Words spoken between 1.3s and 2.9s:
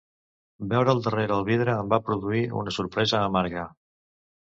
el vidre em va produir una